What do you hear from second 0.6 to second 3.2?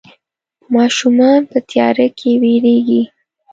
ماشومان په تياره کې ويرېږي.